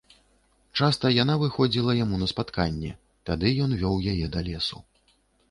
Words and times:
Часта 0.77 1.11
яна 1.23 1.35
выходзіла 1.43 1.91
яму 2.03 2.15
на 2.23 2.31
спатканне, 2.33 2.91
тады 3.33 3.53
ён 3.67 3.71
вёў 3.83 3.95
яе 4.15 4.25
да 4.39 4.45
лесу. 4.51 4.77